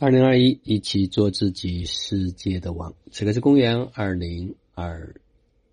[0.00, 2.92] 二零二一，一起做自己世界的王。
[3.12, 5.14] 此刻是公元二零二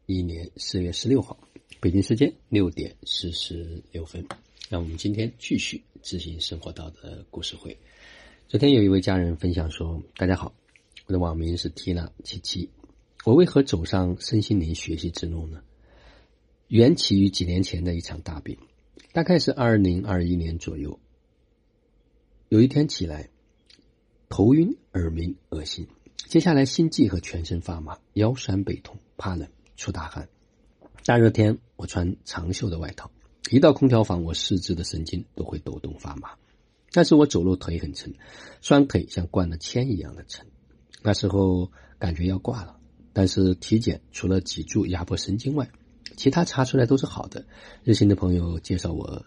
[0.06, 1.40] 一年四月十六号，
[1.80, 4.24] 北京时间六点四十六分。
[4.68, 7.76] 让我们今天继续执行生活道的故事会。
[8.50, 10.54] 昨天有一位家人分享说：“大家好，
[11.08, 12.70] 我的网名是缇娜七七。
[13.24, 15.64] 我为何走上身心灵学习之路呢？
[16.68, 18.58] 缘起于几年前的一场大病，
[19.14, 21.00] 大概是二零二一年左右。
[22.50, 23.30] 有一天起来。”
[24.30, 25.88] 头晕、耳鸣、恶心，
[26.28, 30.30] 接下来心悸和全身发麻，腰酸背痛，怕冷，出大汗。
[31.04, 33.10] 大热天，我穿长袖的外套，
[33.50, 36.30] 一到空调房，我四肢的神经都会抖动发麻。
[36.92, 38.14] 但是我走路腿很沉，
[38.62, 40.46] 双腿像灌了铅一样的沉。
[41.02, 42.80] 那时候感觉要挂了，
[43.14, 45.72] 但是体检除了脊柱压迫神经外，
[46.16, 47.48] 其他查出来都是好的。
[47.84, 49.26] 热心的朋友介绍我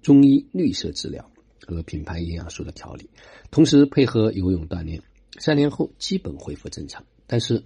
[0.00, 1.30] 中医绿色治疗。
[1.66, 3.08] 和品牌营养素的调理，
[3.50, 5.02] 同时配合游泳锻炼，
[5.38, 7.04] 三年后基本恢复正常。
[7.26, 7.62] 但是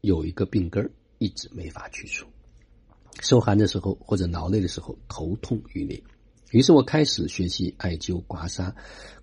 [0.00, 2.26] 有一个病根一直没法去除，
[3.20, 6.02] 受寒的时候或者劳累的时候头痛欲裂。
[6.50, 8.72] 于是我开始学习艾灸、刮痧，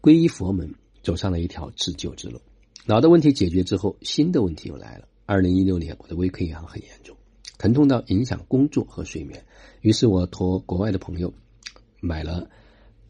[0.01, 2.41] 皈依佛门，走上了一条自救之路。
[2.85, 5.07] 脑的问题解决之后，新的问题又来了。
[5.25, 7.15] 二零一六年，我的胃溃疡很严重，
[7.57, 9.45] 疼痛到影响工作和睡眠。
[9.81, 11.33] 于是我托国外的朋友
[12.01, 12.49] 买了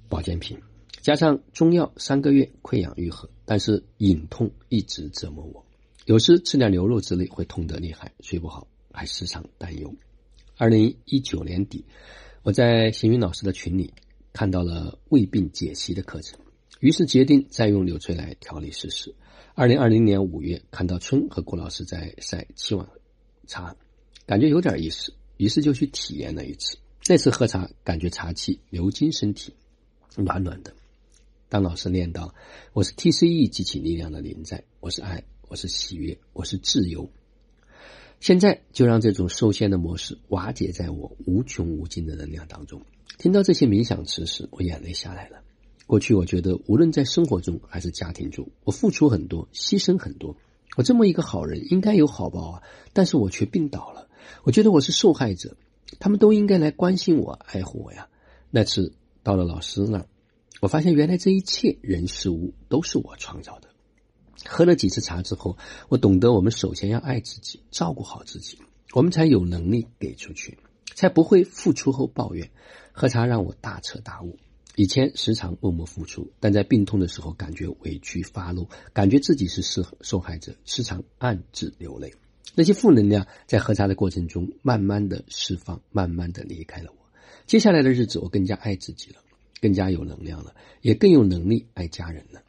[0.09, 0.59] 保健品。
[1.02, 5.66] 加上中药，三个月溃疡愈合，但是隐痛一直折磨我。
[6.06, 9.94] 有时吃点牛肉之类会痛得厉害，睡不好，还时常担忧。
[10.58, 11.84] 二零一九年底，
[12.44, 13.92] 我在邢云老师的群里
[14.32, 16.40] 看到了胃病解析的课程，
[16.80, 19.16] 于是决定再用柳翠来调理试试。
[19.56, 22.88] 二零二零年五月，看到春和郭老师在晒七碗
[23.48, 23.76] 茶，
[24.28, 26.78] 感觉有点意思，于是就去体验了一次。
[27.08, 29.52] 那次喝茶，感觉茶气流经身体，
[30.16, 30.72] 暖暖的。
[31.52, 32.32] 当老师念叨
[32.72, 37.12] ：“我是 TCE 激起力量的临在，我是爱，我是喜悦，我是自由。”
[38.22, 42.82] 现在就让这种受限的模式瓦解在我无穷无尽的能量当中。
[43.17, 45.42] 听到这些冥想词时，我眼泪下来了。
[45.86, 50.38] 过去我觉得，无论在生活中还是家庭中，我付出很多，牺牲很多。
[50.78, 52.64] 我这么一个好人，应该有好报啊！
[52.94, 54.08] 但是我却病倒了。
[54.44, 55.58] 我觉得我是受害者，
[56.00, 58.08] 他们都应该来关心我、爱护我呀。
[58.50, 60.06] 那次到了老师那儿。
[60.60, 63.70] 我发现原来这一切人事物都是我创造的。
[64.45, 65.58] 喝了几次茶之后，
[65.88, 68.58] 我懂得我们首先要爱自己，照顾好自己，
[68.94, 70.58] 我们才有能力给出去，
[70.95, 72.50] 才不会付出后抱怨。
[72.92, 74.38] 喝茶让我大彻大悟。
[74.76, 82.14] 以前时常默默付出，但在病痛的时候感觉委屈发怒，感觉自己是受受害者，时常暗自流泪。
[82.56, 87.06] 那些负能量在喝茶的过程中慢慢的释放，慢慢的离开了我。
[87.45, 89.22] 接下来的日子，我更加爱自己了。
[89.61, 92.42] 更加有能量了，也更有能力爱家人了。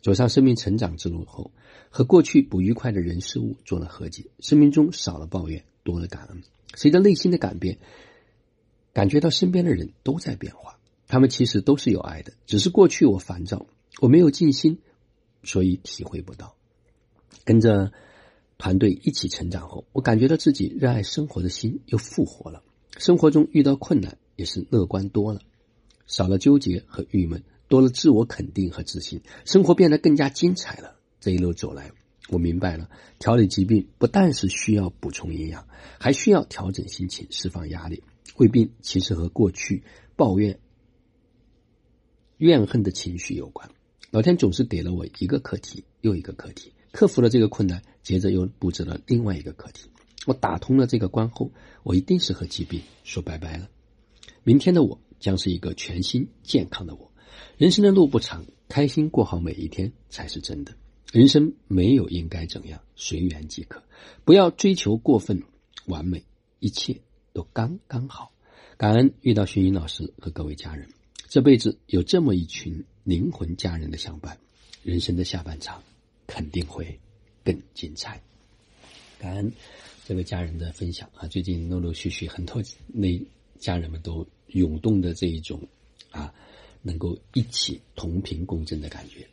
[0.00, 1.50] 走上生命成长之路后，
[1.90, 6.42] 和过去不愉快的人事物做了和解，生命中少了抱怨，多了感恩。
[6.74, 7.78] 随着内心的改变，
[8.92, 13.66] 感觉到身边的人都在变化，他们其实都是有爱的，只是过去我烦躁，
[14.00, 14.78] 我没有尽心，
[15.44, 16.56] 所以体会不到。
[17.44, 17.92] 跟着
[18.58, 22.62] 团队一起成长后，我感觉到自己热爱生活的心又复活了，
[22.98, 25.40] 生活中遇到困难也是乐观多了。
[26.12, 30.94] 少了纠结和郁闷，多了自我肯定和自信，生活变得更加精彩了。
[31.20, 31.90] 这一路走来，
[32.28, 35.66] 我明白了，调理疾病不但是需要补充营养，
[35.98, 38.02] 还需要调整心情、释放压力。
[38.36, 39.84] 胃病其实和过去
[40.14, 40.60] 抱怨、
[42.36, 43.70] 怨恨的情绪有关。
[44.10, 49.88] 老天总是给了我一个课题又一个课题，克服了这个困难，接着又布置了另外一个课题。
[50.26, 51.50] 我打通了这个关后，
[51.82, 53.70] 我一定是和疾病说拜拜了。
[54.44, 55.00] 明天的我。
[55.22, 57.08] 将是一个全新健康的我。
[57.56, 60.74] 人生的路不长，开心过好每一天才是真的。
[61.12, 63.80] 人生没有应该怎样，随缘即可。
[64.24, 65.44] 不要追求过分
[65.86, 66.24] 完美，
[66.58, 67.00] 一切
[67.32, 68.32] 都刚刚好。
[68.76, 70.88] 感恩遇到薰衣老师和各位家人，
[71.28, 74.36] 这辈子有这么一群灵魂家人的相伴，
[74.82, 75.80] 人生的下半场
[76.26, 76.98] 肯定会
[77.44, 78.20] 更精彩。
[79.20, 79.52] 感恩
[80.04, 81.28] 这位家人的分享啊！
[81.28, 83.22] 最近陆陆续续很多那
[83.60, 84.26] 家人们都。
[84.52, 85.60] 涌动的这一种，
[86.10, 86.32] 啊，
[86.82, 89.26] 能够一起同频共振的感觉，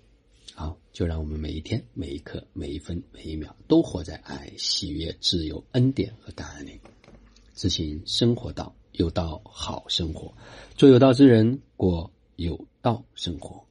[0.54, 6.80] 好，就让我们每一天、每一刻、每一分、每一秒都活在爱、喜悦、自由、恩典和感恩里，
[7.54, 10.33] 执行生活道，有道好生活，
[10.75, 13.69] 做有道之人，过有道生活。